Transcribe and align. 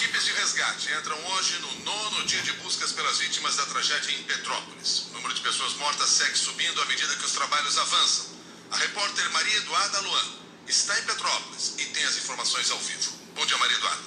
equipes 0.00 0.24
de 0.24 0.32
resgate 0.32 0.92
entram 0.94 1.16
hoje 1.32 1.58
no 1.58 1.84
nono 1.84 2.24
dia 2.24 2.40
de 2.40 2.52
buscas 2.54 2.90
pelas 2.90 3.18
vítimas 3.18 3.56
da 3.56 3.66
tragédia 3.66 4.18
em 4.18 4.22
Petrópolis. 4.22 5.08
O 5.10 5.12
número 5.12 5.34
de 5.34 5.42
pessoas 5.42 5.74
mortas 5.74 6.08
segue 6.08 6.38
subindo 6.38 6.80
à 6.80 6.86
medida 6.86 7.14
que 7.16 7.26
os 7.26 7.32
trabalhos 7.32 7.76
avançam. 7.76 8.34
A 8.70 8.76
repórter 8.78 9.30
Maria 9.30 9.56
Eduarda 9.58 10.00
Luan 10.00 10.24
está 10.66 10.98
em 10.98 11.04
Petrópolis 11.04 11.74
e 11.78 11.84
tem 11.84 12.02
as 12.04 12.16
informações 12.16 12.70
ao 12.70 12.78
vivo. 12.78 13.12
Bom 13.34 13.44
dia, 13.44 13.58
Maria 13.58 13.76
Eduarda. 13.76 14.02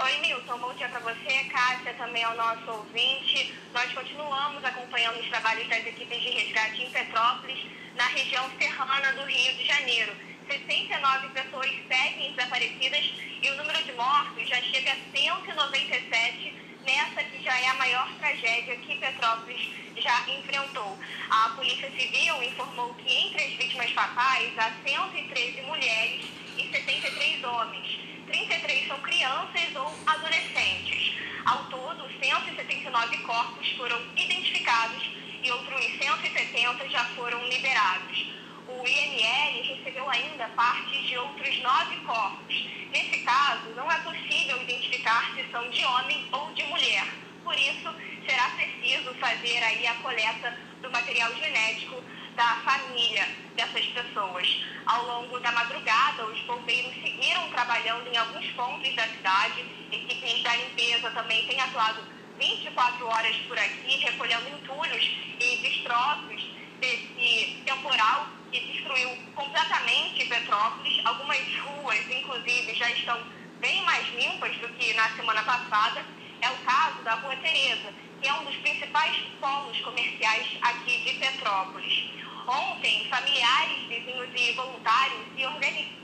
Oi, 0.00 0.18
Milton. 0.18 0.58
Bom 0.58 0.74
dia 0.74 0.88
para 0.88 0.98
você, 0.98 1.44
Cássia, 1.52 1.94
também 1.94 2.24
ao 2.24 2.36
nosso 2.36 2.68
ouvinte. 2.68 3.54
Nós 3.72 3.92
continuamos 3.92 4.64
acompanhando 4.64 5.20
os 5.20 5.28
trabalhos 5.28 5.68
das 5.68 5.86
equipes 5.86 6.20
de 6.20 6.30
resgate 6.30 6.82
em 6.82 6.90
Petrópolis, 6.90 7.64
na 7.94 8.06
região 8.08 8.50
serrana 8.58 9.12
do 9.12 9.24
Rio 9.24 9.56
de 9.56 9.66
Janeiro. 9.66 10.16
69 10.48 11.28
pessoas 11.30 11.70
seguem 11.88 12.32
desaparecidas 12.32 13.12
e 13.42 13.50
o 13.50 13.56
número 13.56 13.82
de 13.82 13.92
mortos 13.92 14.48
já 14.48 14.60
chega 14.62 14.92
a 14.92 14.96
197 15.16 16.54
nessa 16.84 17.24
que 17.24 17.42
já 17.42 17.58
é 17.58 17.66
a 17.66 17.74
maior 17.74 18.08
tragédia 18.18 18.76
que 18.76 18.96
Petrópolis 18.96 19.68
já 19.96 20.28
enfrentou. 20.30 20.96
A 21.28 21.50
Polícia 21.50 21.90
Civil 21.90 22.42
informou 22.44 22.94
que 22.94 23.12
entre 23.12 23.44
as 23.44 23.52
vítimas 23.54 23.90
fatais 23.90 24.56
há 24.58 24.72
113 24.86 25.62
mulheres 25.62 26.24
e 26.56 26.70
73 26.70 27.44
homens. 27.44 27.98
33 28.26 28.86
são 28.86 29.00
crianças 29.00 29.74
ou 29.74 29.92
adolescentes. 30.06 31.14
Ao 31.44 31.64
todo, 31.64 32.08
179 32.20 33.18
corpos 33.18 33.68
foram 33.72 34.00
identificados 34.16 35.10
e 35.42 35.50
outros 35.50 35.84
170 35.84 36.88
já 36.88 37.04
foram 37.16 37.44
liberados 37.48 38.45
o 38.78 38.86
IML 38.86 39.62
recebeu 39.62 40.08
ainda 40.10 40.48
parte 40.48 41.02
de 41.06 41.16
outros 41.18 41.58
nove 41.62 41.96
corpos. 42.04 42.66
Nesse 42.92 43.20
caso, 43.20 43.70
não 43.74 43.90
é 43.90 43.98
possível 44.00 44.60
identificar 44.62 45.34
se 45.34 45.44
são 45.50 45.68
de 45.70 45.84
homem 45.84 46.28
ou 46.32 46.52
de 46.52 46.62
mulher. 46.64 47.06
Por 47.42 47.58
isso, 47.58 47.94
será 48.28 48.50
preciso 48.50 49.14
fazer 49.14 49.62
aí 49.62 49.86
a 49.86 49.94
coleta 49.96 50.58
do 50.82 50.90
material 50.90 51.34
genético 51.34 52.02
da 52.34 52.56
família 52.64 53.26
dessas 53.54 53.86
pessoas. 53.86 54.64
Ao 54.84 55.06
longo 55.06 55.38
da 55.40 55.52
madrugada, 55.52 56.26
os 56.26 56.40
bombeiros 56.42 56.94
seguiram 56.94 57.48
trabalhando 57.50 58.06
em 58.08 58.16
alguns 58.16 58.46
pontos 58.52 58.94
da 58.94 59.08
cidade. 59.08 59.64
Equipes 59.90 60.42
da 60.42 60.54
limpeza 60.56 61.10
também 61.12 61.46
têm 61.46 61.60
atuado 61.60 62.04
24 62.38 63.06
horas 63.06 63.36
por 63.48 63.58
aqui, 63.58 63.96
recolhendo 63.98 64.48
entulhos 64.50 65.10
e 65.40 65.56
destroços 65.56 66.50
desse 66.80 67.62
temporal 67.64 68.35
que 68.60 68.72
destruiu 68.72 69.10
completamente 69.34 70.24
Petrópolis. 70.24 71.04
Algumas 71.04 71.38
ruas, 71.58 72.00
inclusive, 72.10 72.74
já 72.74 72.90
estão 72.90 73.22
bem 73.60 73.82
mais 73.84 74.06
limpas 74.14 74.56
do 74.56 74.68
que 74.70 74.94
na 74.94 75.10
semana 75.10 75.42
passada. 75.42 76.04
É 76.40 76.50
o 76.50 76.56
caso 76.64 77.02
da 77.02 77.14
Rua 77.16 77.36
Tereza, 77.36 77.92
que 78.20 78.28
é 78.28 78.32
um 78.32 78.44
dos 78.44 78.56
principais 78.56 79.16
polos 79.40 79.78
comerciais 79.80 80.46
aqui 80.62 81.04
de 81.04 81.18
Petrópolis. 81.18 82.10
Ontem, 82.46 83.08
familiares, 83.10 83.88
vizinhos 83.88 84.30
e 84.34 84.52
voluntários 84.52 85.20
se 85.34 85.44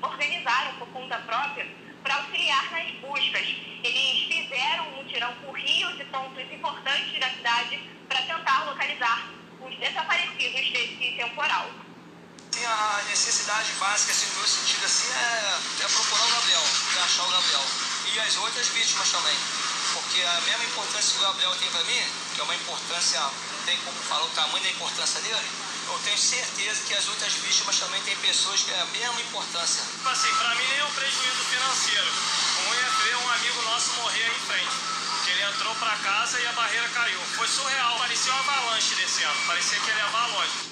organizaram 0.03 0.75
por 0.79 0.89
conta 0.89 1.19
própria 1.21 1.67
para 2.03 2.17
auxiliar 2.17 2.71
nas 2.73 2.91
buscas. 2.97 3.57
Eles 3.83 4.25
fizeram 4.25 4.89
um 4.89 4.97
mutirão 4.97 5.33
por 5.45 5.55
rios 5.55 5.99
e 6.01 6.05
pontos 6.07 6.53
importantes 6.53 7.19
da 7.19 7.31
cidade 7.31 7.81
para 8.09 8.23
tentar 8.23 8.65
localizar 8.65 9.31
os 9.61 9.79
desaparecidos 9.79 10.71
desse 10.71 11.13
temporal. 11.17 11.71
A 12.55 13.03
necessidade 13.09 13.73
básica, 13.81 14.13
assim, 14.13 14.27
no 14.27 14.37
meu 14.37 14.47
sentido, 14.47 14.85
assim, 14.85 15.11
é, 15.11 15.85
é 15.85 15.89
procurar 15.89 16.25
o 16.25 16.31
Gabriel, 16.31 16.65
é 16.97 17.01
achar 17.01 17.25
o 17.25 17.31
Gabriel. 17.31 17.65
E 18.13 18.21
as 18.21 18.37
outras 18.37 18.69
vítimas 18.69 19.09
também. 19.11 19.37
Porque 19.95 20.23
a 20.23 20.41
mesma 20.43 20.65
importância 20.65 21.13
que 21.13 21.19
o 21.19 21.23
Gabriel 21.23 21.57
tem 21.57 21.71
para 21.71 21.85
mim, 21.85 22.05
que 22.35 22.41
é 22.41 22.45
uma 22.45 22.55
importância, 22.55 23.21
não 23.21 23.65
tem 23.65 23.77
como 23.79 23.99
falar 24.03 24.25
o 24.25 24.31
tamanho 24.31 24.63
da 24.63 24.71
importância 24.71 25.21
dele, 25.23 25.51
eu 25.89 25.99
tenho 26.05 26.19
certeza 26.19 26.83
que 26.87 26.95
as 26.95 27.09
outras 27.09 27.33
vítimas 27.35 27.79
também 27.79 28.01
têm 28.03 28.17
pessoas 28.17 28.63
que 28.63 28.71
é 28.71 28.81
a 28.81 28.87
mesma 28.87 29.21
importância. 29.21 29.83
Assim, 30.07 30.33
para 30.35 30.55
mim 30.55 30.67
nem 30.69 30.79
é 30.79 30.85
um 30.85 30.93
prejuízo 30.93 31.45
financeiro. 31.51 32.11
O 32.59 32.69
ruim 32.69 32.79
é 32.79 32.91
ver 33.05 33.17
um 33.17 33.31
amigo 33.33 33.63
nosso 33.63 33.91
morrer 33.95 34.25
aí 34.25 34.31
em 34.31 34.47
frente. 34.47 34.73
Que 35.25 35.31
ele 35.31 35.43
entrou 35.43 35.75
para 35.77 35.97
casa 35.97 36.41
e 36.41 36.47
a 36.47 36.53
barreira 36.53 36.89
caiu. 36.91 37.21
Foi 37.37 37.49
surreal, 37.49 37.99
parecia 37.99 38.33
uma 38.33 38.41
avalanche 38.41 38.95
descendo, 38.95 39.47
parecia 39.47 39.81
que 39.81 39.91
ele 39.91 39.99
ia 39.99 40.27
longe. 40.27 40.72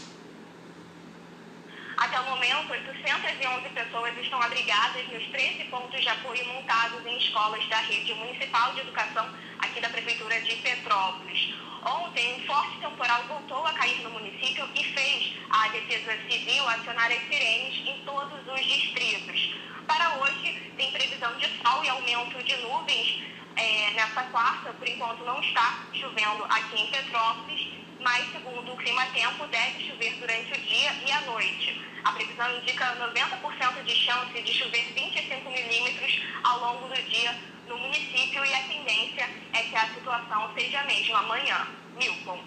Momento, 2.30 2.70
811 2.70 3.68
pessoas 3.70 4.16
estão 4.16 4.40
abrigadas 4.40 5.04
nos 5.08 5.26
13 5.30 5.64
pontos 5.64 6.00
de 6.00 6.08
apoio 6.08 6.46
montados 6.46 7.04
em 7.04 7.18
escolas 7.18 7.66
da 7.66 7.78
rede 7.78 8.14
municipal 8.14 8.72
de 8.72 8.82
educação 8.82 9.28
aqui 9.58 9.80
da 9.80 9.88
Prefeitura 9.88 10.40
de 10.40 10.54
Petrópolis. 10.54 11.52
Ontem, 11.84 12.34
um 12.36 12.46
forte 12.46 12.78
temporal 12.78 13.24
voltou 13.24 13.66
a 13.66 13.72
cair 13.72 14.00
no 14.02 14.10
município 14.10 14.64
e 14.76 14.84
fez 14.84 15.32
a 15.50 15.68
Defesa 15.70 16.16
Civil 16.30 16.68
acionar 16.68 17.10
as 17.10 17.18
sirenes 17.26 17.88
em 17.88 18.00
todos 18.04 18.46
os 18.46 18.64
distritos. 18.64 19.56
Para 19.88 20.14
hoje, 20.18 20.72
tem 20.76 20.92
previsão 20.92 21.34
de 21.36 21.48
sol 21.60 21.84
e 21.84 21.88
aumento 21.88 22.40
de 22.44 22.56
nuvens. 22.58 23.24
É, 23.56 23.90
nessa 23.90 24.22
quarta, 24.30 24.72
por 24.74 24.88
enquanto, 24.88 25.24
não 25.24 25.40
está 25.40 25.84
chovendo 25.92 26.44
aqui 26.44 26.80
em 26.80 26.90
Petrópolis, 26.92 27.68
mas, 27.98 28.30
segundo 28.30 28.72
o 28.72 28.76
Clima 28.76 29.04
Tempo, 29.06 29.48
deve 29.48 29.88
chover 29.88 30.14
durante 30.14 30.52
o 30.52 30.60
dia 30.62 30.92
e 31.04 31.10
a 31.10 31.20
noite. 31.22 31.89
A 32.04 32.12
previsão 32.12 32.56
indica 32.56 32.96
90% 32.96 33.84
de 33.84 33.94
chance 33.94 34.42
de 34.42 34.52
chover 34.52 34.92
25 34.94 35.50
milímetros 35.50 36.22
ao 36.44 36.60
longo 36.60 36.88
do 36.88 37.02
dia 37.02 37.38
no 37.68 37.78
município 37.78 38.44
e 38.44 38.54
a 38.54 38.62
tendência 38.62 39.28
é 39.52 39.62
que 39.62 39.76
a 39.76 39.94
situação 39.94 40.52
seja 40.54 40.80
a 40.80 40.84
mesma 40.84 41.18
amanhã. 41.18 41.68
Milton. 41.96 42.42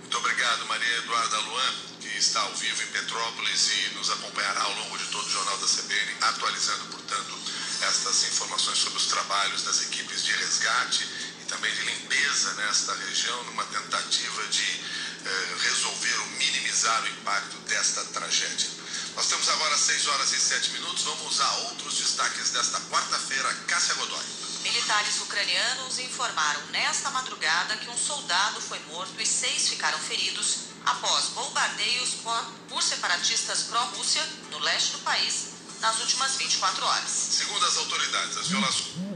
Muito 0.00 0.18
obrigado, 0.18 0.66
Maria 0.66 0.96
Eduarda 0.98 1.38
Luan, 1.40 1.74
que 2.00 2.08
está 2.18 2.40
ao 2.40 2.54
vivo 2.54 2.82
em 2.82 2.86
Petrópolis 2.86 3.70
e 3.72 3.94
nos 3.94 4.10
acompanhará 4.10 4.62
ao 4.62 4.74
longo 4.74 4.98
de 4.98 5.04
todo 5.06 5.26
o 5.26 5.30
Jornal 5.30 5.56
da 5.58 5.66
CBN, 5.66 6.16
atualizando, 6.22 6.84
portanto, 6.86 7.38
estas 7.82 8.28
informações 8.28 8.78
sobre 8.78 8.98
os 8.98 9.06
trabalhos 9.06 9.62
das 9.64 9.82
equipes 9.82 10.24
de 10.24 10.32
resgate 10.32 11.04
e 11.42 11.44
também 11.46 11.72
de 11.74 11.82
limpeza 11.82 12.54
nesta 12.54 12.94
região, 12.94 13.42
numa 13.44 13.64
tentativa 13.64 14.46
de 14.48 14.80
eh, 15.26 15.56
resolver 15.60 16.20
ou 16.20 16.26
minimizar 16.38 17.02
o 17.02 17.08
impacto 17.08 17.56
desta 17.68 18.04
tragédia. 18.06 18.77
Nós 19.18 19.26
temos 19.26 19.48
agora 19.48 19.76
6 19.76 20.06
horas 20.06 20.32
e 20.32 20.38
7 20.38 20.70
minutos. 20.74 21.02
Vamos 21.02 21.40
a 21.40 21.52
outros 21.70 21.98
destaques 21.98 22.50
desta 22.50 22.78
quarta-feira. 22.82 23.52
Cássia 23.66 23.92
Godoy. 23.94 24.24
Militares 24.62 25.20
ucranianos 25.22 25.98
informaram 25.98 26.64
nesta 26.66 27.10
madrugada 27.10 27.76
que 27.78 27.90
um 27.90 27.98
soldado 27.98 28.60
foi 28.60 28.78
morto 28.90 29.20
e 29.20 29.26
seis 29.26 29.70
ficaram 29.70 29.98
feridos 29.98 30.58
após 30.86 31.30
bombardeios 31.30 32.10
por 32.68 32.80
separatistas 32.80 33.64
pró-Rússia 33.64 34.24
no 34.52 34.60
leste 34.60 34.92
do 34.92 34.98
país 35.00 35.48
nas 35.80 35.98
últimas 35.98 36.36
24 36.36 36.86
horas. 36.86 37.10
Segundo 37.10 37.66
as 37.66 37.76
autoridades, 37.76 38.36
as 38.36 38.46
violações 38.46 39.07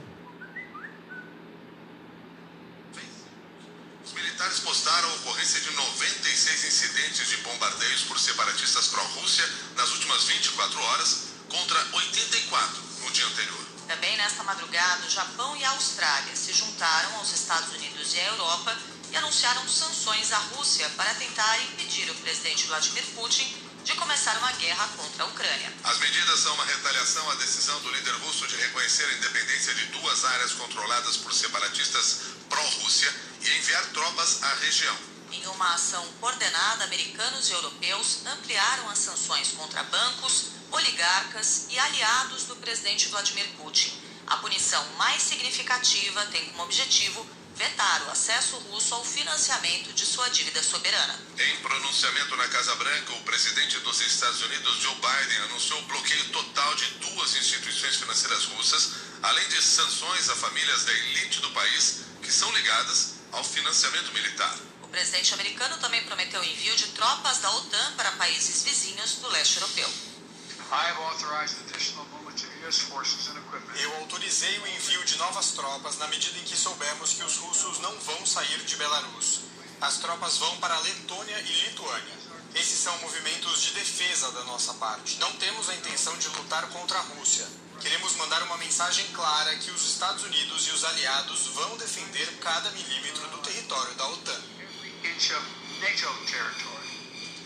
militares 4.52 4.60
postaram 4.60 5.08
a 5.08 5.14
ocorrência 5.14 5.60
de 5.60 5.70
96 5.70 6.64
incidentes 6.64 7.28
de 7.28 7.36
bombardeios 7.38 8.02
por 8.02 8.18
separatistas 8.18 8.88
pró-Rússia 8.88 9.48
nas 9.76 9.90
últimas 9.92 10.24
24 10.24 10.80
horas, 10.80 11.16
contra 11.48 11.78
84 11.92 12.82
no 13.02 13.10
dia 13.10 13.26
anterior. 13.26 13.66
Também 13.88 14.16
nesta 14.16 14.42
madrugada, 14.42 15.06
o 15.06 15.10
Japão 15.10 15.56
e 15.56 15.64
a 15.64 15.70
Austrália 15.70 16.36
se 16.36 16.52
juntaram 16.52 17.16
aos 17.16 17.32
Estados 17.32 17.72
Unidos 17.74 18.14
e 18.14 18.20
à 18.20 18.24
Europa 18.28 18.76
e 19.10 19.16
anunciaram 19.16 19.66
sanções 19.68 20.32
à 20.32 20.38
Rússia 20.38 20.88
para 20.96 21.14
tentar 21.14 21.58
impedir 21.64 22.10
o 22.10 22.14
presidente 22.16 22.66
Vladimir 22.66 23.04
Putin 23.14 23.56
de 23.84 23.94
começar 23.94 24.36
uma 24.38 24.52
guerra 24.52 24.88
contra 24.96 25.24
a 25.24 25.26
Ucrânia. 25.26 25.72
As 25.82 25.98
medidas 25.98 26.40
são 26.40 26.54
uma 26.54 26.64
retaliação 26.64 27.28
à 27.30 27.34
decisão 27.34 27.80
do 27.80 27.90
líder 27.90 28.14
russo 28.16 28.46
de 28.46 28.56
reconhecer 28.56 29.05
a 29.05 29.12
independência 29.14 29.75
de 29.75 29.87
duas 29.87 30.25
áreas 30.25 30.52
controladas 30.52 31.16
por 31.16 31.34
separatistas 31.34 32.20
pró-Rússia 32.48 33.12
e 33.44 33.59
enviar 33.59 33.87
tropas 33.93 34.43
à 34.43 34.55
região. 34.56 34.97
Em 35.33 35.47
uma 35.47 35.75
ação 35.75 36.06
coordenada, 36.21 36.85
americanos 36.85 37.49
e 37.49 37.53
europeus 37.53 38.19
ampliaram 38.27 38.89
as 38.91 38.99
sanções 38.99 39.49
contra 39.49 39.83
bancos, 39.85 40.49
oligarcas 40.71 41.67
e 41.71 41.79
aliados 41.79 42.44
do 42.44 42.56
presidente 42.56 43.09
Vladimir 43.09 43.49
Putin. 43.56 43.93
A 44.27 44.37
punição 44.37 44.85
mais 44.97 45.23
significativa 45.23 46.27
tem 46.27 46.44
como 46.50 46.62
objetivo 46.65 47.27
vetar 47.56 48.03
o 48.06 48.11
acesso 48.11 48.56
russo 48.56 48.94
ao 48.94 49.05
financiamento 49.05 49.93
de 49.93 50.06
sua 50.06 50.29
dívida 50.29 50.62
soberana. 50.62 51.19
Em 51.39 51.56
pronunciamento 51.59 52.37
na 52.37 52.49
Casa 52.49 52.75
Branca, 52.77 53.12
o 53.15 53.23
presidente 53.23 53.79
dos 53.81 54.00
Estados 54.00 54.41
Unidos, 54.43 54.81
Joe 54.81 54.94
Biden, 54.94 55.39
anunciou 55.44 55.79
o 55.81 55.87
bloqueio 55.87 56.25
total 56.31 56.75
de 56.75 56.87
duas 56.94 57.37
instituições 57.37 57.97
financeiras 57.97 58.44
russas, 58.44 58.93
além 59.23 59.47
de 59.49 59.62
sanções 59.62 60.29
a 60.29 60.37
famílias 60.37 60.85
da 60.85 60.93
elite 60.93 61.41
do 61.41 61.50
país 61.50 62.00
que 62.23 62.33
são 62.33 62.50
ligadas 62.53 63.12
ao 63.32 63.43
financiamento 63.43 64.12
militar. 64.12 64.56
O 64.82 64.88
presidente 64.88 65.32
americano 65.32 65.79
também 65.79 66.05
prometeu 66.05 66.40
o 66.40 66.44
envio 66.44 66.76
de 66.76 66.88
tropas 66.88 67.38
da 67.38 67.50
OTAN 67.50 67.93
para 67.96 68.12
países 68.12 68.62
vizinhos 68.62 69.17
do 69.17 69.29
leste 69.29 69.56
europeu. 69.56 69.88
Eu 73.75 73.96
autorizei 73.96 74.58
o 74.58 74.67
envio 74.69 75.05
de 75.05 75.17
novas 75.17 75.52
tropas 75.52 75.99
na 75.99 76.08
medida 76.08 76.38
em 76.38 76.44
que 76.44 76.56
soubermos 76.56 77.14
que 77.14 77.25
os 77.25 77.37
russos 77.37 77.79
não 77.81 77.99
vão 78.00 78.25
sair 78.26 78.58
de 78.64 78.76
Belarus. 78.76 79.40
As 79.81 79.99
tropas 79.99 80.38
vão 80.38 80.56
para 80.58 80.79
Letônia 80.79 81.38
e 81.40 81.69
Lituânia. 81.69 82.31
Esses 82.54 82.78
são 82.81 82.96
movimentos 82.99 83.62
de 83.62 83.70
defesa 83.72 84.31
da 84.32 84.44
nossa 84.44 84.75
parte. 84.75 85.19
Não 85.19 85.32
temos 85.37 85.70
a 85.70 85.75
intenção 85.75 86.16
de 86.19 86.28
lutar 86.28 86.69
contra 86.69 86.99
a 86.99 87.02
Rússia. 87.02 87.46
Queremos 87.81 88.14
mandar 88.16 88.43
uma 88.43 88.58
mensagem 88.58 89.06
clara 89.12 89.56
que 89.56 89.70
os 89.70 89.82
Estados 89.82 90.22
Unidos 90.25 90.69
e 90.69 90.70
os 90.70 90.84
aliados 90.84 91.46
vão 91.49 91.76
defender 91.78 92.26
cada 92.40 92.70
milímetro 92.72 93.26
do 93.28 93.38
território 93.38 93.94
da 93.94 94.06
OTAN. 94.06 94.43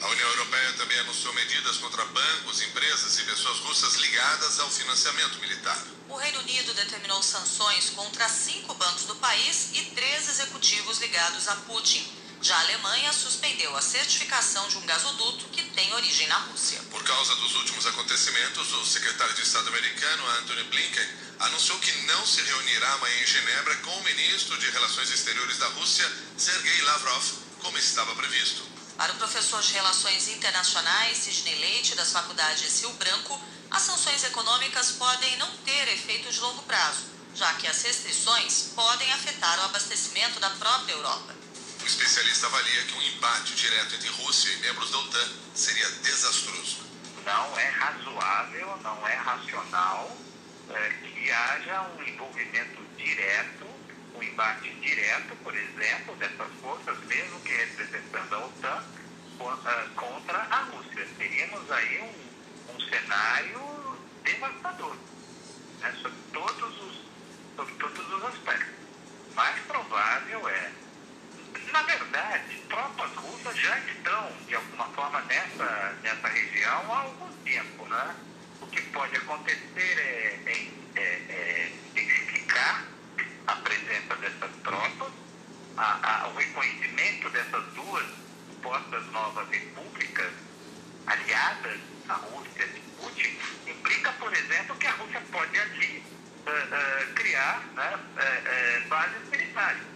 A 0.02 0.08
União 0.08 0.28
Europeia 0.28 0.72
também 0.74 0.98
anunciou 0.98 1.32
medidas 1.34 1.78
contra 1.78 2.04
bancos, 2.04 2.60
empresas 2.62 3.18
e 3.18 3.24
pessoas 3.24 3.58
russas 3.60 3.94
ligadas 3.94 4.60
ao 4.60 4.68
financiamento 4.68 5.38
militar. 5.38 5.82
O 6.08 6.16
Reino 6.16 6.40
Unido 6.40 6.74
determinou 6.74 7.22
sanções 7.22 7.90
contra 7.90 8.28
cinco 8.28 8.74
bancos 8.74 9.04
do 9.04 9.16
país 9.16 9.70
e 9.72 9.82
três 9.94 10.28
executivos 10.28 10.98
ligados 10.98 11.48
a 11.48 11.56
Putin. 11.56 12.04
Já 12.42 12.54
a 12.56 12.60
Alemanha 12.60 13.12
suspendeu 13.12 13.74
a 13.76 13.80
certificação 13.80 14.68
de 14.68 14.76
um 14.78 14.86
gasoduto 14.86 15.48
que 15.48 15.62
tem 15.70 15.92
origem 15.94 16.28
na 16.28 16.38
Rússia. 16.38 16.80
Por 16.90 17.02
causa 17.02 17.34
dos 17.36 17.54
últimos 17.56 17.86
acontecimentos, 17.86 18.72
o 18.72 18.86
secretário 18.86 19.34
de 19.34 19.42
Estado 19.42 19.68
americano, 19.68 20.26
Anthony 20.40 20.64
Blinken, 20.64 21.08
anunciou 21.40 21.78
que 21.78 21.92
não 22.02 22.26
se 22.26 22.42
reunirá 22.42 22.92
amanhã 22.94 23.22
em 23.22 23.26
Genebra 23.26 23.76
com 23.76 23.90
o 23.90 24.04
ministro 24.04 24.56
de 24.58 24.70
Relações 24.70 25.10
Exteriores 25.10 25.58
da 25.58 25.68
Rússia, 25.68 26.10
Sergei 26.36 26.82
Lavrov, 26.82 27.24
como 27.60 27.78
estava 27.78 28.14
previsto. 28.14 28.62
Para 28.96 29.12
o 29.12 29.16
professor 29.16 29.60
de 29.60 29.72
Relações 29.72 30.28
Internacionais, 30.28 31.18
Sidney 31.18 31.58
Leite, 31.58 31.94
das 31.94 32.12
faculdades 32.12 32.80
Rio 32.80 32.92
Branco, 32.94 33.40
as 33.70 33.82
sanções 33.82 34.24
econômicas 34.24 34.92
podem 34.92 35.36
não 35.36 35.50
ter 35.58 35.88
efeito 35.88 36.32
de 36.32 36.40
longo 36.40 36.62
prazo, 36.62 37.02
já 37.34 37.52
que 37.54 37.66
as 37.66 37.82
restrições 37.82 38.70
podem 38.74 39.12
afetar 39.12 39.58
o 39.60 39.64
abastecimento 39.64 40.40
da 40.40 40.48
própria 40.50 40.94
Europa. 40.94 41.35
O 41.86 41.88
especialista 41.88 42.48
avalia 42.48 42.82
que 42.82 42.94
um 42.94 43.02
embate 43.02 43.54
direto 43.54 43.94
entre 43.94 44.08
Rússia 44.08 44.52
e 44.52 44.56
membros 44.56 44.90
da 44.90 44.98
OTAN 44.98 45.28
seria 45.54 45.88
desastroso. 46.02 46.78
Não 47.24 47.56
é 47.56 47.68
razoável, 47.68 48.76
não 48.82 49.06
é 49.06 49.14
racional 49.14 50.16
é, 50.68 50.88
que 50.88 51.30
haja 51.30 51.82
um 51.82 52.02
envolvimento 52.02 52.82
direto, 52.96 53.66
um 54.16 54.20
embate 54.20 54.68
direto, 54.80 55.36
por 55.44 55.54
exemplo, 55.54 56.16
dessas 56.16 56.52
forças, 56.60 56.98
mesmo 57.04 57.38
que 57.42 57.52
representando 57.52 58.34
a 58.34 58.46
OTAN, 58.46 58.84
eh, 59.66 59.88
contra 59.94 60.38
a 60.38 60.62
Rússia. 60.64 61.06
Teríamos 61.16 61.70
aí 61.70 62.00
um, 62.00 62.74
um 62.74 62.80
cenário 62.80 63.96
devastador, 64.24 64.96
né, 65.78 65.94
sobre, 66.02 66.18
todos 66.32 66.82
os, 66.82 66.96
sobre 67.54 67.74
todos 67.74 68.12
os 68.12 68.24
aspectos. 68.24 68.74
Mais 69.36 69.56
provável 69.66 70.48
é 70.48 70.85
na 71.76 71.82
verdade, 71.82 72.56
tropas 72.70 73.10
russas 73.16 73.54
já 73.54 73.78
estão, 73.80 74.32
de 74.48 74.54
alguma 74.54 74.86
forma, 74.94 75.20
nessa, 75.22 75.94
nessa 76.02 76.28
região 76.28 76.94
há 76.94 77.00
algum 77.02 77.30
tempo. 77.44 77.84
Né? 77.84 78.16
O 78.62 78.66
que 78.68 78.80
pode 78.80 79.14
acontecer 79.14 79.98
é, 79.98 80.40
é, 80.46 80.70
é, 80.96 81.02
é 81.02 81.72
intensificar 81.90 82.82
a 83.46 83.56
presença 83.56 84.16
dessas 84.16 84.50
tropas, 84.62 85.12
a, 85.76 86.22
a, 86.22 86.28
o 86.28 86.36
reconhecimento 86.36 87.28
dessas 87.28 87.64
duas 87.74 88.06
supostas 88.48 89.06
novas 89.12 89.46
repúblicas 89.50 90.32
aliadas 91.06 91.78
à 92.08 92.14
Rússia 92.14 92.68
de 92.68 92.80
Putin, 92.80 93.38
implica, 93.66 94.12
por 94.12 94.32
exemplo, 94.32 94.76
que 94.76 94.86
a 94.86 94.92
Rússia 94.92 95.22
pode 95.30 95.60
ali 95.60 95.98
uh, 95.98 96.50
uh, 96.50 97.14
criar 97.14 97.60
né, 97.74 97.98
uh, 98.16 98.88
bases 98.88 99.28
militares. 99.28 99.95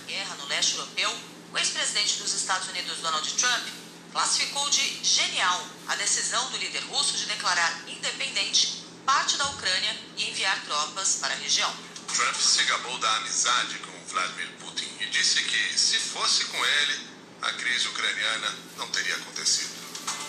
Guerra 0.00 0.34
no 0.36 0.46
leste 0.46 0.76
europeu, 0.76 1.14
o 1.52 1.58
ex-presidente 1.58 2.18
dos 2.18 2.32
Estados 2.32 2.68
Unidos, 2.68 2.98
Donald 2.98 3.32
Trump, 3.34 3.66
classificou 4.12 4.68
de 4.70 5.04
genial 5.04 5.66
a 5.88 5.96
decisão 5.96 6.50
do 6.50 6.58
líder 6.58 6.82
russo 6.84 7.16
de 7.16 7.26
declarar 7.26 7.82
independente 7.88 8.84
parte 9.04 9.36
da 9.36 9.46
Ucrânia 9.46 9.96
e 10.16 10.30
enviar 10.30 10.60
tropas 10.64 11.16
para 11.20 11.34
a 11.34 11.36
região. 11.36 11.72
Trump 12.14 12.36
se 12.36 12.62
gabou 12.64 12.96
da 12.98 13.16
amizade 13.16 13.78
com 13.78 14.06
Vladimir 14.06 14.48
Putin 14.60 14.88
e 15.00 15.06
disse 15.06 15.42
que, 15.42 15.78
se 15.78 15.98
fosse 15.98 16.44
com 16.44 16.64
ele, 16.64 17.06
a 17.42 17.52
crise 17.52 17.88
ucraniana 17.88 18.54
não 18.76 18.88
teria 18.90 19.16
acontecido. 19.16 19.70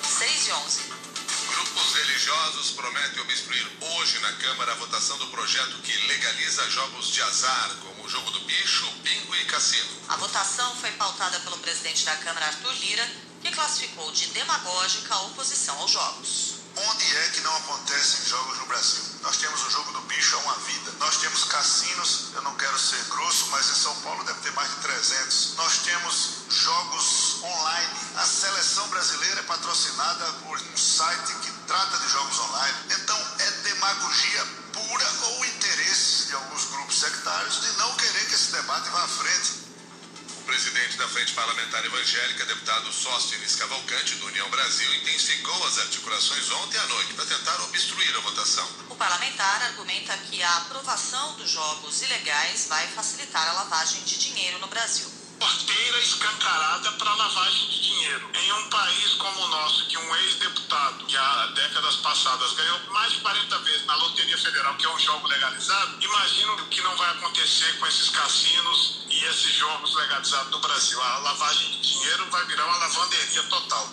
6 0.03 0.47
e 0.47 0.51
11. 0.51 0.81
Grupos 1.47 1.93
religiosos 1.93 2.71
prometem 2.71 3.21
obstruir 3.21 3.67
hoje 3.79 4.19
na 4.19 4.33
Câmara 4.33 4.71
a 4.71 4.75
votação 4.75 5.17
do 5.19 5.27
projeto 5.27 5.77
que 5.83 5.95
legaliza 6.07 6.69
jogos 6.71 7.13
de 7.13 7.21
azar, 7.21 7.75
como 7.81 7.94
o 8.05 8.09
jogo 8.09 8.29
do 8.29 8.39
bicho, 8.41 8.85
bingo 9.01 9.35
e 9.35 9.45
cassino. 9.45 9.89
A 10.09 10.15
votação 10.17 10.75
foi 10.75 10.91
pautada 10.91 11.39
pelo 11.39 11.57
presidente 11.57 12.05
da 12.05 12.15
Câmara, 12.17 12.45
Arthur 12.45 12.71
Lira, 12.73 13.11
que 13.41 13.51
classificou 13.51 14.11
de 14.11 14.27
demagógica 14.27 15.15
a 15.15 15.21
oposição 15.21 15.75
aos 15.79 15.89
jogos. 15.89 16.53
Onde 16.77 17.17
é 17.17 17.29
que 17.29 17.41
não 17.41 17.55
acontecem 17.55 18.25
jogos 18.25 18.59
no 18.59 18.65
Brasil? 18.67 19.01
Nós 19.23 19.37
temos 19.37 19.65
o 19.65 19.71
jogo 19.71 19.91
do 19.93 20.01
bicho, 20.01 20.35
é 20.35 20.39
uma 20.39 20.53
vida. 20.55 20.91
Nós 20.99 21.17
temos 21.17 21.45
cassinos, 21.45 22.33
eu 22.35 22.41
não 22.43 22.53
quero 22.57 22.77
ser 22.77 23.01
grosso, 23.05 23.47
mas 23.47 23.69
em 23.69 23.75
São 23.75 23.95
Paulo 24.01 24.23
deve 24.23 24.39
ter 24.41 24.51
mais 24.51 24.69
de 24.69 24.81
300. 24.81 25.55
Nós 25.55 25.77
temos 25.79 26.29
jogos 26.49 27.37
online. 27.41 27.93
A 28.17 28.25
seleção 28.25 28.87
brasileira 28.89 29.39
é 29.39 29.43
patrocinada 29.43 30.31
por 30.43 30.59
um 30.59 30.77
site 30.77 31.33
que 31.41 31.51
trata 31.65 31.97
de 31.97 32.09
jogos 32.09 32.37
online. 32.39 32.77
Então 32.91 33.17
é 33.39 33.51
demagogia 33.63 34.64
frente. 39.07 39.65
O 40.39 40.43
presidente 40.45 40.97
da 40.97 41.07
Frente 41.07 41.33
Parlamentar 41.33 41.83
Evangélica, 41.85 42.45
deputado 42.45 42.91
Sóstenes 42.93 43.55
Cavalcante, 43.55 44.15
do 44.15 44.27
União 44.27 44.49
Brasil, 44.49 44.93
intensificou 44.95 45.65
as 45.65 45.79
articulações 45.79 46.51
ontem 46.51 46.77
à 46.77 46.87
noite 46.87 47.13
para 47.15 47.25
tentar 47.25 47.61
obstruir 47.63 48.15
a 48.15 48.19
votação. 48.19 48.67
O 48.89 48.95
parlamentar 48.95 49.63
argumenta 49.63 50.15
que 50.17 50.43
a 50.43 50.57
aprovação 50.57 51.33
dos 51.35 51.49
jogos 51.49 52.01
ilegais 52.03 52.67
vai 52.67 52.87
facilitar 52.89 53.47
a 53.49 53.53
lavagem 53.53 54.03
de 54.03 54.17
dinheiro 54.17 54.59
no 54.59 54.67
Brasil 54.67 55.14
porteira 55.39 55.99
escancarada 55.99 56.91
para 56.93 57.15
lavagem 57.15 57.69
de 57.69 57.81
dinheiro. 57.81 58.29
Em 58.33 58.53
um 58.53 58.69
país 58.69 59.13
como 59.15 59.41
o 59.41 59.47
nosso, 59.47 59.87
que 59.87 59.97
um 59.97 60.15
ex-deputado, 60.15 61.05
que 61.05 61.17
há 61.17 61.47
décadas 61.47 61.95
passadas 61.97 62.53
ganhou 62.53 62.79
mais 62.91 63.11
de 63.13 63.19
40 63.21 63.57
vezes 63.59 63.85
na 63.85 63.95
Loteria 63.95 64.37
Federal, 64.37 64.75
que 64.75 64.85
é 64.85 64.89
um 64.89 64.99
jogo 64.99 65.27
legalizado, 65.27 66.03
imagino 66.03 66.53
o 66.53 66.67
que 66.67 66.81
não 66.81 66.95
vai 66.95 67.09
acontecer 67.11 67.79
com 67.79 67.87
esses 67.87 68.09
cassinos 68.09 69.05
e 69.09 69.23
esses 69.25 69.53
jogos 69.53 69.95
legalizados 69.95 70.51
no 70.51 70.59
Brasil. 70.59 71.01
A 71.01 71.17
lavagem 71.19 71.71
de 71.71 71.81
dinheiro 71.81 72.29
vai 72.29 72.45
virar 72.45 72.65
uma 72.65 72.77
lavanderia 72.77 73.43
total. 73.43 73.89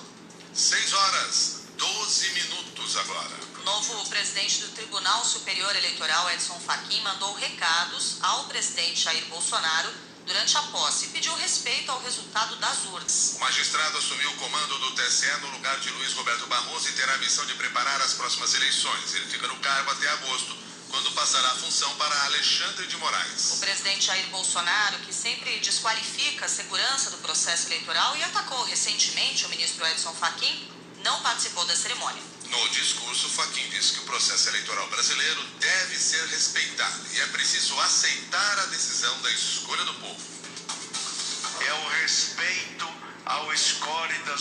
6 0.52 0.92
horas, 0.92 1.66
12 1.78 2.30
minutos 2.30 2.96
agora. 2.96 3.42
O 3.60 3.64
novo 3.64 4.08
presidente 4.08 4.60
do 4.60 4.68
Tribunal 4.72 5.24
Superior 5.24 5.74
Eleitoral, 5.76 6.30
Edson 6.30 6.58
Fachin, 6.60 7.00
mandou 7.02 7.32
recados 7.34 8.18
ao 8.20 8.44
presidente 8.44 9.00
Jair 9.00 9.24
Bolsonaro 9.26 10.11
durante 10.26 10.56
a 10.56 10.62
posse 10.62 11.06
e 11.06 11.08
pediu 11.08 11.34
respeito 11.36 11.90
ao 11.90 12.00
resultado 12.00 12.56
das 12.56 12.84
urnas. 12.86 13.34
O 13.36 13.40
magistrado 13.40 13.98
assumiu 13.98 14.30
o 14.30 14.36
comando 14.36 14.78
do 14.78 14.90
TSE 14.92 15.30
no 15.40 15.50
lugar 15.50 15.78
de 15.80 15.90
Luiz 15.90 16.12
Roberto 16.14 16.46
Barroso 16.46 16.88
e 16.88 16.92
terá 16.92 17.14
a 17.14 17.18
missão 17.18 17.44
de 17.46 17.54
preparar 17.54 18.00
as 18.00 18.14
próximas 18.14 18.54
eleições. 18.54 19.14
Ele 19.14 19.26
fica 19.26 19.46
no 19.48 19.56
cargo 19.56 19.90
até 19.90 20.08
agosto, 20.08 20.56
quando 20.90 21.10
passará 21.12 21.48
a 21.48 21.56
função 21.56 21.92
para 21.96 22.24
Alexandre 22.24 22.86
de 22.86 22.96
Moraes. 22.98 23.52
O 23.52 23.60
presidente 23.60 24.06
Jair 24.06 24.26
Bolsonaro, 24.28 24.98
que 25.00 25.12
sempre 25.12 25.58
desqualifica 25.60 26.44
a 26.44 26.48
segurança 26.48 27.10
do 27.10 27.18
processo 27.18 27.68
eleitoral 27.68 28.14
e 28.16 28.22
atacou 28.22 28.62
recentemente 28.64 29.46
o 29.46 29.48
ministro 29.48 29.86
Edson 29.86 30.14
Fachin, 30.14 30.68
não 31.02 31.20
participou 31.22 31.64
da 31.64 31.74
cerimônia. 31.74 32.22
No 32.52 32.68
discurso, 32.68 33.30
Fachin 33.30 33.66
disse 33.70 33.94
que 33.94 34.00
o 34.00 34.04
processo 34.04 34.50
eleitoral 34.50 34.86
brasileiro 34.90 35.42
deve 35.58 35.98
ser 35.98 36.26
respeitado 36.26 37.00
e 37.14 37.20
é 37.20 37.26
preciso 37.28 37.80
aceitar 37.80 38.58
a 38.58 38.66
decisão 38.66 39.18
da 39.22 39.30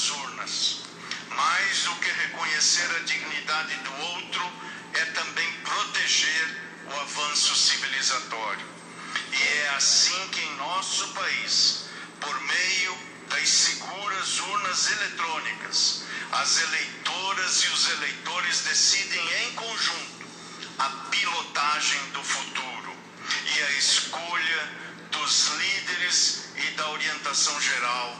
urnas. 0.09 0.81
Mais 1.29 1.83
do 1.83 1.95
que 1.95 2.11
reconhecer 2.11 2.89
a 2.95 2.99
dignidade 2.99 3.75
do 3.77 3.93
outro, 3.93 4.51
é 4.93 5.05
também 5.05 5.51
proteger 5.63 6.61
o 6.87 6.99
avanço 6.99 7.55
civilizatório. 7.55 8.65
E 9.31 9.43
é 9.43 9.69
assim 9.75 10.27
que 10.29 10.41
em 10.41 10.55
nosso 10.57 11.07
país, 11.09 11.85
por 12.19 12.41
meio 12.41 12.97
das 13.29 13.47
seguras 13.47 14.39
urnas 14.39 14.91
eletrônicas, 14.91 16.03
as 16.31 16.61
eleitoras 16.61 17.63
e 17.63 17.67
os 17.69 17.89
eleitores 17.91 18.59
decidem 18.61 19.43
em 19.43 19.53
conjunto 19.53 20.25
a 20.79 20.89
pilotagem 21.09 21.99
do 22.11 22.23
futuro 22.23 22.95
e 23.55 23.63
a 23.63 23.71
escolha 23.71 24.69
dos 25.11 25.47
líderes 25.49 26.45
e 26.55 26.71
da 26.71 26.89
orientação 26.89 27.59
geral 27.61 28.17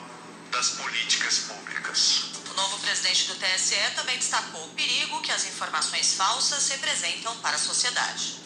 das 0.52 0.70
políticas 0.72 1.40
públicas. 1.40 1.71
O 1.92 2.54
novo 2.54 2.80
presidente 2.80 3.26
do 3.26 3.36
TSE 3.36 3.76
também 3.96 4.18
destacou 4.18 4.66
o 4.66 4.70
perigo 4.70 5.22
que 5.22 5.32
as 5.32 5.44
informações 5.44 6.14
falsas 6.14 6.70
representam 6.70 7.36
para 7.40 7.58
a 7.58 7.60
sociedade. 7.60 8.40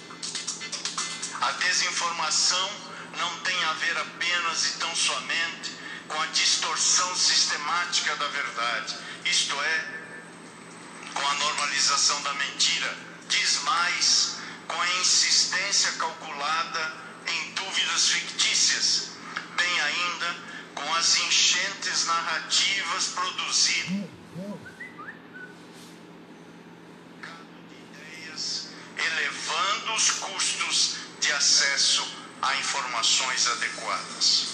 A 1.40 1.52
desinformação 1.52 2.72
não 3.18 3.40
tem 3.42 3.64
a 3.66 3.74
ver 3.74 3.98
apenas 4.00 4.66
e 4.66 4.70
tão 4.80 4.96
somente 4.96 5.76
com 6.08 6.20
a 6.20 6.26
distorção 6.28 7.16
sistemática 7.16 8.16
da 8.16 8.28
verdade, 8.30 8.98
isto 9.26 9.56
é, 9.62 10.02
com 11.14 11.28
a 11.28 11.34
normalização 11.36 12.20
da 12.24 12.34
mentira. 12.34 12.98
Diz 13.30 13.62
mais, 13.62 14.38
com 14.68 14.82
a 14.82 14.90
insistência 15.02 15.92
calculada 15.94 16.94
em 17.28 17.52
dúvidas 17.54 18.10
fictícias, 18.10 18.65
narrativas 22.36 23.08
produzidas. 23.10 24.10
elevando 28.98 29.94
os 29.94 30.10
custos 30.12 30.96
de 31.20 31.32
acesso 31.32 32.06
a 32.42 32.56
informações 32.56 33.48
adequadas. 33.48 34.48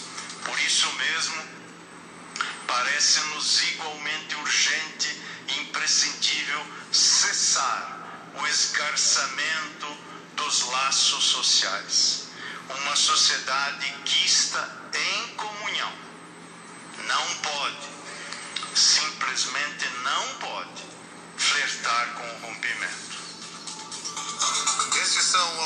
Por 0.44 0.60
isso 0.62 0.92
mesmo, 0.94 1.44
parece-nos 2.68 3.62
igualmente 3.70 4.36
urgente 4.36 5.22
e 5.48 5.60
imprescindível 5.62 6.66
cessar 6.92 8.32
o 8.36 8.48
esgarçamento 8.48 9.98
dos 10.36 10.62
laços 10.64 11.24
sociais. 11.24 12.28
Uma 12.70 12.96
sociedade 12.96 13.94
quista 14.06 14.81
não 17.12 17.28
pode, 17.44 17.90
simplesmente 18.74 19.90
não 20.04 20.28
pode, 20.36 20.84
flertar 21.38 22.14
com 22.14 22.24
o 22.24 22.48
rompimento. 22.48 23.18
Esses 25.02 25.24
são 25.26 25.60